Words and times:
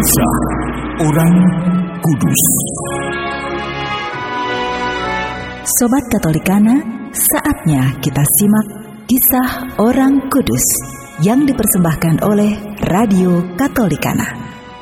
Kisah 0.00 0.36
Orang 1.04 1.34
Kudus 2.00 2.42
Sobat 5.76 6.08
Katolikana, 6.08 6.80
saatnya 7.12 8.00
kita 8.00 8.24
simak 8.24 8.66
kisah 9.04 9.76
orang 9.76 10.24
kudus 10.32 10.64
yang 11.20 11.44
dipersembahkan 11.44 12.24
oleh 12.24 12.80
Radio 12.88 13.44
Katolikana. 13.60 14.24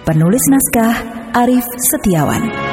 Penulis 0.06 0.46
naskah 0.54 0.94
Arif 1.34 1.66
Setiawan. 1.66 2.67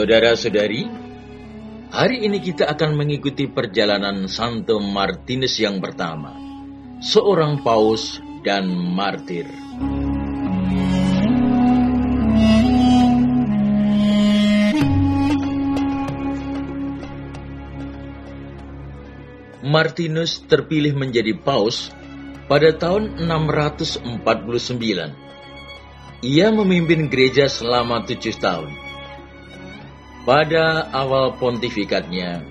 Saudara-saudari, 0.00 0.88
hari 1.92 2.24
ini 2.24 2.40
kita 2.40 2.64
akan 2.72 2.96
mengikuti 2.96 3.44
perjalanan 3.52 4.32
Santo 4.32 4.80
Martinus 4.80 5.60
yang 5.60 5.76
pertama, 5.76 6.32
seorang 7.04 7.60
paus 7.60 8.16
dan 8.40 8.64
martir. 8.96 9.44
Martinus 19.60 20.40
terpilih 20.48 20.96
menjadi 20.96 21.36
paus 21.36 21.92
pada 22.48 22.72
tahun 22.72 23.20
649. 23.28 24.08
Ia 26.24 26.48
memimpin 26.48 27.12
gereja 27.12 27.52
selama 27.52 28.08
tujuh 28.08 28.40
tahun. 28.40 28.89
Pada 30.20 30.92
awal 30.92 31.40
pontifikatnya, 31.40 32.44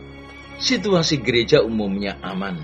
situasi 0.57 1.21
gereja 1.21 1.61
umumnya 1.61 2.17
aman. 2.25 2.57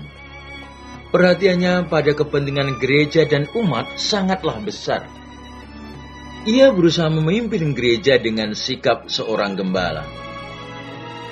Perhatiannya 1.14 1.86
pada 1.86 2.10
kepentingan 2.12 2.82
gereja 2.82 3.22
dan 3.24 3.46
umat 3.54 3.94
sangatlah 3.94 4.58
besar. 4.58 5.06
Ia 6.46 6.74
berusaha 6.74 7.06
memimpin 7.10 7.74
gereja 7.74 8.18
dengan 8.18 8.54
sikap 8.54 9.06
seorang 9.06 9.54
gembala. 9.54 10.02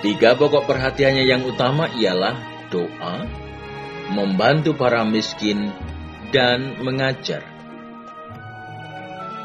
Tiga 0.02 0.39
pokok 0.39 0.70
perhatiannya 0.70 1.25
yang 1.27 1.42
utama 1.42 1.91
ialah 1.98 2.34
doa, 2.70 3.27
membantu 4.14 4.75
para 4.78 5.02
miskin, 5.02 5.75
dan 6.34 6.83
mengajar. 6.83 7.47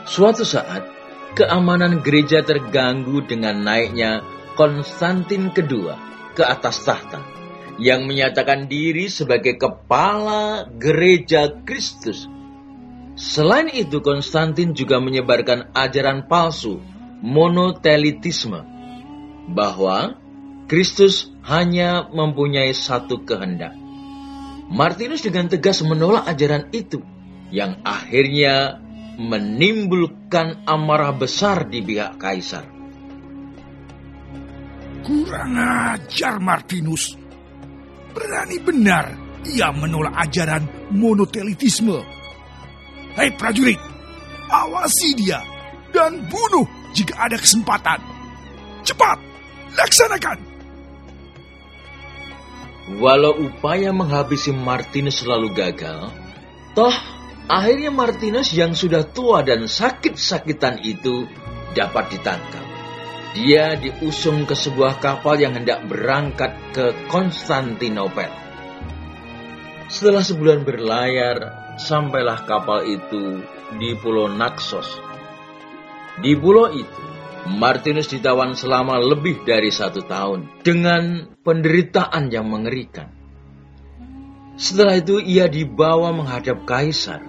Suatu 0.09 0.41
saat, 0.41 0.98
keamanan 1.37 2.01
gereja 2.01 2.41
terganggu 2.41 3.21
dengan 3.25 3.61
naiknya 3.61 4.23
Konstantin 4.57 5.53
II 5.53 5.93
ke 6.33 6.43
atas 6.43 6.83
tahta 6.83 7.21
yang 7.79 8.03
menyatakan 8.03 8.67
diri 8.67 9.07
sebagai 9.07 9.55
kepala 9.55 10.67
gereja 10.77 11.47
Kristus. 11.63 12.27
Selain 13.15 13.67
itu 13.71 13.99
Konstantin 13.99 14.75
juga 14.75 14.99
menyebarkan 14.99 15.71
ajaran 15.75 16.27
palsu 16.27 16.79
monotelitisme 17.19 18.63
bahwa 19.51 20.15
Kristus 20.69 21.31
hanya 21.43 22.07
mempunyai 22.11 22.71
satu 22.75 23.25
kehendak. 23.25 23.75
Martinus 24.69 25.25
dengan 25.25 25.49
tegas 25.49 25.81
menolak 25.81 26.29
ajaran 26.29 26.69
itu 26.69 27.01
yang 27.49 27.81
akhirnya 27.81 28.77
menimbulkan 29.19 30.63
amarah 30.63 31.11
besar 31.11 31.67
di 31.67 31.83
pihak 31.83 32.15
kaisar. 32.15 32.63
Kurang 35.03 35.59
ajar 35.59 36.39
Martinus. 36.39 37.19
Berani 38.15 38.57
benar 38.63 39.05
ia 39.43 39.75
menolak 39.75 40.15
ajaran 40.23 40.63
monotelitisme. 40.95 41.99
Hei 43.19 43.35
prajurit, 43.35 43.79
awasi 44.47 45.11
dia 45.19 45.43
dan 45.91 46.23
bunuh 46.31 46.63
jika 46.95 47.27
ada 47.27 47.35
kesempatan. 47.35 47.99
Cepat, 48.87 49.19
laksanakan. 49.75 50.39
Walau 52.97 53.37
upaya 53.45 53.93
menghabisi 53.93 54.49
Martinus 54.49 55.21
selalu 55.21 55.53
gagal, 55.53 56.09
toh 56.73 57.18
akhirnya 57.49 57.89
Martinus 57.89 58.53
yang 58.53 58.77
sudah 58.77 59.09
tua 59.09 59.41
dan 59.41 59.65
sakit-sakitan 59.65 60.85
itu 60.85 61.25
dapat 61.73 62.13
ditangkap. 62.13 62.65
Dia 63.33 63.77
diusung 63.77 64.45
ke 64.45 64.53
sebuah 64.57 65.01
kapal 65.01 65.37
yang 65.37 65.53
hendak 65.57 65.85
berangkat 65.85 66.53
ke 66.73 66.93
Konstantinopel. 67.09 68.29
Setelah 69.89 70.21
sebulan 70.21 70.65
berlayar, 70.65 71.37
sampailah 71.81 72.45
kapal 72.45 72.85
itu 72.85 73.41
di 73.77 73.97
Pulau 73.97 74.29
Naxos. 74.29 75.01
Di 76.19 76.35
pulau 76.35 76.67
itu, 76.73 77.03
Martinus 77.47 78.11
ditawan 78.11 78.51
selama 78.51 78.99
lebih 78.99 79.47
dari 79.47 79.71
satu 79.71 80.03
tahun 80.03 80.61
dengan 80.61 81.31
penderitaan 81.41 82.27
yang 82.27 82.51
mengerikan. 82.51 83.07
Setelah 84.59 84.99
itu 84.99 85.23
ia 85.23 85.47
dibawa 85.47 86.11
menghadap 86.11 86.67
kaisar. 86.67 87.23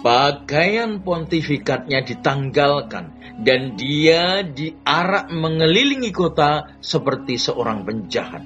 Pakaian 0.00 1.04
pontifikatnya 1.04 2.00
ditanggalkan 2.00 3.12
dan 3.44 3.76
dia 3.76 4.40
diarak 4.40 5.28
mengelilingi 5.28 6.08
kota 6.08 6.80
seperti 6.80 7.36
seorang 7.36 7.84
penjahat. 7.84 8.40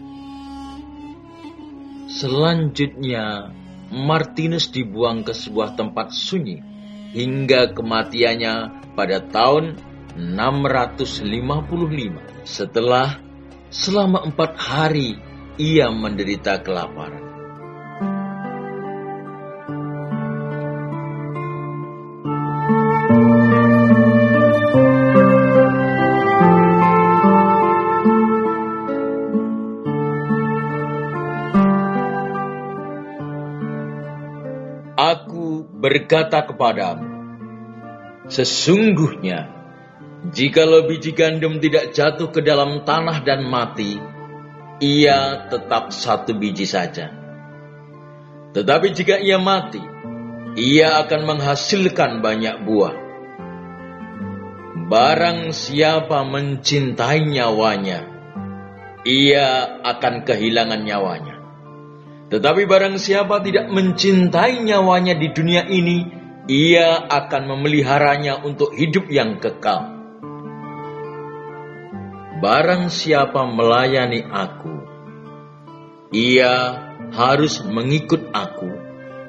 Selanjutnya, 2.10 3.54
Martinus 3.94 4.74
dibuang 4.74 5.22
ke 5.22 5.30
sebuah 5.30 5.78
tempat 5.78 6.10
sunyi 6.10 6.58
hingga 7.14 7.70
kematiannya 7.70 8.54
pada 8.98 9.22
tahun 9.22 9.78
655 10.18 11.14
setelah 12.46 13.18
selama 13.70 14.26
empat 14.26 14.58
hari 14.58 15.18
ia 15.58 15.90
menderita 15.90 16.62
kelaparan. 16.62 17.33
Berkata 35.84 36.48
kepadamu, 36.48 37.04
sesungguhnya 38.32 39.54
Jikalau 40.24 40.88
biji 40.88 41.12
gandum 41.12 41.60
tidak 41.60 41.92
jatuh 41.92 42.32
ke 42.32 42.40
dalam 42.40 42.80
tanah 42.88 43.20
dan 43.28 43.44
mati, 43.44 44.00
ia 44.80 45.44
tetap 45.52 45.92
satu 45.92 46.32
biji 46.32 46.64
saja. 46.64 47.12
Tetapi 48.56 48.86
jika 48.96 49.20
ia 49.20 49.36
mati, 49.36 49.84
ia 50.56 50.96
akan 51.04 51.28
menghasilkan 51.28 52.24
banyak 52.24 52.56
buah. 52.64 52.96
Barang 54.88 55.52
siapa 55.52 56.24
mencintai 56.24 57.28
nyawanya, 57.28 58.08
ia 59.04 59.76
akan 59.84 60.24
kehilangan 60.24 60.88
nyawanya. 60.88 61.33
Tetapi 62.34 62.66
barang 62.66 62.98
siapa 62.98 63.38
tidak 63.46 63.70
mencintai 63.70 64.58
nyawanya 64.66 65.14
di 65.14 65.30
dunia 65.30 65.70
ini, 65.70 66.02
ia 66.50 67.06
akan 67.06 67.46
memeliharanya 67.46 68.42
untuk 68.42 68.74
hidup 68.74 69.06
yang 69.06 69.38
kekal. 69.38 69.94
Barang 72.42 72.90
siapa 72.90 73.46
melayani 73.46 74.26
aku, 74.26 74.74
ia 76.10 76.74
harus 77.14 77.62
mengikut 77.62 78.26
aku, 78.34 78.82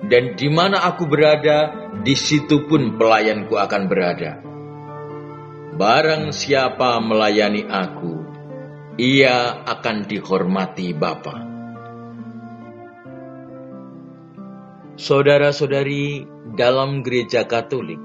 dan 0.10 0.34
di 0.34 0.50
mana 0.50 0.82
aku 0.90 1.06
berada, 1.06 1.94
di 2.02 2.18
situ 2.18 2.66
pun 2.66 2.98
pelayanku 2.98 3.54
akan 3.54 3.86
berada. 3.86 4.42
Barang 5.78 6.34
siapa 6.34 6.98
melayani 7.06 7.70
aku, 7.70 8.26
ia 8.98 9.62
akan 9.62 10.10
dihormati 10.10 10.90
Bapa. 10.98 11.55
Saudara-saudari 14.96 16.24
dalam 16.56 17.04
gereja 17.04 17.44
Katolik, 17.44 18.00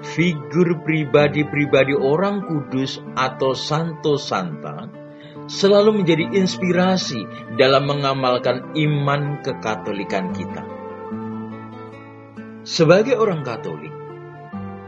figur 0.00 0.80
pribadi-pribadi 0.80 1.92
orang 1.92 2.40
kudus 2.40 3.04
atau 3.12 3.52
santo 3.52 4.16
santa 4.16 4.88
selalu 5.44 6.00
menjadi 6.00 6.24
inspirasi 6.40 7.20
dalam 7.60 7.84
mengamalkan 7.84 8.72
iman 8.72 9.44
kekatolikan 9.44 10.32
kita. 10.32 10.64
Sebagai 12.64 13.20
orang 13.20 13.44
Katolik, 13.44 13.92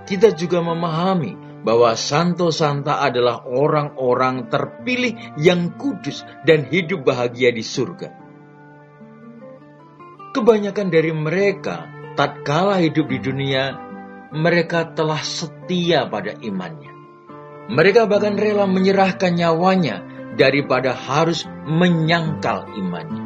kita 0.08 0.32
juga 0.32 0.64
memahami 0.64 1.60
bahwa 1.60 1.92
Santo 1.92 2.48
Santa 2.48 3.04
adalah 3.04 3.44
orang-orang 3.44 4.48
terpilih 4.48 5.36
yang 5.36 5.76
kudus 5.76 6.24
dan 6.48 6.64
hidup 6.72 7.04
bahagia 7.04 7.52
di 7.52 7.60
surga. 7.60 8.27
Kebanyakan 10.38 10.94
dari 10.94 11.10
mereka, 11.10 11.90
tatkala 12.14 12.78
hidup 12.78 13.10
di 13.10 13.18
dunia, 13.18 13.74
mereka 14.30 14.86
telah 14.94 15.18
setia 15.18 16.06
pada 16.06 16.30
imannya. 16.38 16.94
Mereka 17.74 18.06
bahkan 18.06 18.38
rela 18.38 18.70
menyerahkan 18.70 19.34
nyawanya 19.34 19.98
daripada 20.38 20.94
harus 20.94 21.42
menyangkal 21.66 22.70
imannya. 22.70 23.24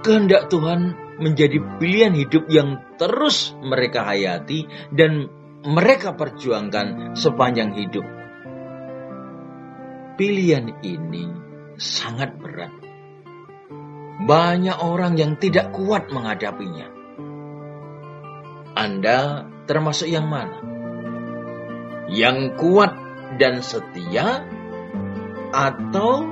Kehendak 0.00 0.48
Tuhan 0.48 0.96
menjadi 1.20 1.60
pilihan 1.76 2.16
hidup 2.16 2.48
yang 2.48 2.80
terus 2.96 3.52
mereka 3.60 4.00
hayati 4.00 4.64
dan 4.96 5.28
mereka 5.60 6.16
perjuangkan 6.16 7.20
sepanjang 7.20 7.76
hidup. 7.76 8.06
Pilihan 10.16 10.72
ini 10.80 11.28
sangat 11.76 12.32
berat. 12.40 12.93
Banyak 14.24 14.80
orang 14.80 15.20
yang 15.20 15.36
tidak 15.36 15.68
kuat 15.76 16.08
menghadapinya. 16.08 16.88
Anda 18.72 19.44
termasuk 19.68 20.08
yang 20.08 20.24
mana? 20.32 20.64
Yang 22.08 22.56
kuat 22.56 22.96
dan 23.36 23.60
setia 23.60 24.48
atau 25.52 26.24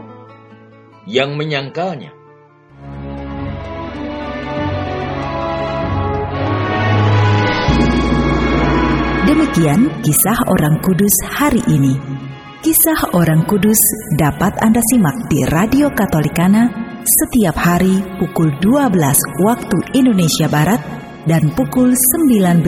yang 1.04 1.36
menyangkalnya? 1.36 2.16
Demikian 9.28 10.00
kisah 10.00 10.38
orang 10.48 10.80
kudus 10.80 11.12
hari 11.28 11.60
ini. 11.68 12.00
Kisah 12.64 13.12
orang 13.12 13.44
kudus 13.44 13.76
dapat 14.16 14.56
Anda 14.64 14.80
simak 14.80 15.28
di 15.28 15.44
Radio 15.44 15.92
Katolikana 15.92 16.81
setiap 17.02 17.58
hari 17.58 17.98
pukul 18.22 18.54
12 18.62 18.94
waktu 19.42 19.78
Indonesia 19.98 20.46
Barat 20.46 20.78
dan 21.26 21.50
pukul 21.54 21.94
19 21.94 22.62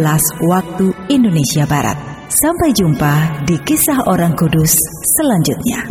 waktu 0.50 0.86
Indonesia 1.10 1.62
Barat. 1.66 1.98
Sampai 2.26 2.74
jumpa 2.74 3.46
di 3.46 3.54
kisah 3.62 4.10
orang 4.10 4.34
kudus 4.34 4.74
selanjutnya. 5.22 5.86